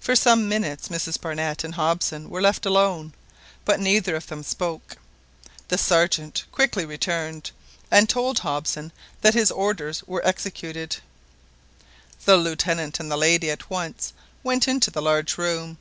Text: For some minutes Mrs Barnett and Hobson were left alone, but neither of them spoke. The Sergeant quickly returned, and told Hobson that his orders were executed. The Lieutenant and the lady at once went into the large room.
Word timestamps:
For 0.00 0.16
some 0.16 0.48
minutes 0.48 0.88
Mrs 0.88 1.20
Barnett 1.20 1.62
and 1.62 1.76
Hobson 1.76 2.28
were 2.28 2.40
left 2.42 2.66
alone, 2.66 3.12
but 3.64 3.78
neither 3.78 4.16
of 4.16 4.26
them 4.26 4.42
spoke. 4.42 4.96
The 5.68 5.78
Sergeant 5.78 6.44
quickly 6.50 6.84
returned, 6.84 7.52
and 7.88 8.08
told 8.08 8.40
Hobson 8.40 8.90
that 9.20 9.34
his 9.34 9.52
orders 9.52 10.02
were 10.02 10.26
executed. 10.26 10.96
The 12.24 12.38
Lieutenant 12.38 12.98
and 12.98 13.08
the 13.08 13.16
lady 13.16 13.52
at 13.52 13.70
once 13.70 14.12
went 14.42 14.66
into 14.66 14.90
the 14.90 15.00
large 15.00 15.38
room. 15.38 15.78